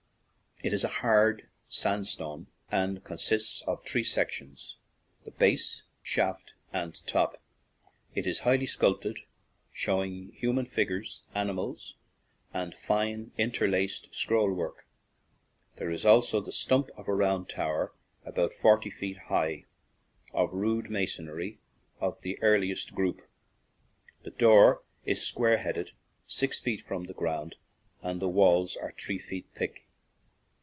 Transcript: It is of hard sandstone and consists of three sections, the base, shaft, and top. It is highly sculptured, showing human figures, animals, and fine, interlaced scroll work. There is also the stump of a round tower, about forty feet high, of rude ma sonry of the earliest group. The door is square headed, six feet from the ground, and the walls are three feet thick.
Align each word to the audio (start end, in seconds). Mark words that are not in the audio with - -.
It 0.63 0.73
is 0.73 0.83
of 0.83 0.91
hard 0.91 1.49
sandstone 1.67 2.45
and 2.71 3.03
consists 3.03 3.63
of 3.63 3.83
three 3.83 4.03
sections, 4.03 4.77
the 5.25 5.31
base, 5.31 5.81
shaft, 6.03 6.53
and 6.71 6.93
top. 7.07 7.41
It 8.13 8.27
is 8.27 8.41
highly 8.41 8.67
sculptured, 8.67 9.21
showing 9.71 10.31
human 10.35 10.67
figures, 10.67 11.23
animals, 11.33 11.95
and 12.53 12.75
fine, 12.75 13.31
interlaced 13.39 14.13
scroll 14.13 14.53
work. 14.53 14.85
There 15.77 15.89
is 15.89 16.05
also 16.05 16.39
the 16.39 16.51
stump 16.51 16.91
of 16.95 17.07
a 17.07 17.15
round 17.15 17.49
tower, 17.49 17.95
about 18.23 18.53
forty 18.53 18.91
feet 18.91 19.17
high, 19.17 19.65
of 20.31 20.53
rude 20.53 20.91
ma 20.91 21.07
sonry 21.07 21.57
of 21.99 22.21
the 22.21 22.39
earliest 22.43 22.93
group. 22.93 23.23
The 24.21 24.29
door 24.29 24.83
is 25.05 25.25
square 25.25 25.57
headed, 25.57 25.93
six 26.27 26.59
feet 26.59 26.83
from 26.83 27.05
the 27.05 27.15
ground, 27.15 27.55
and 28.03 28.21
the 28.21 28.29
walls 28.29 28.75
are 28.77 28.93
three 28.95 29.17
feet 29.17 29.47
thick. 29.55 29.87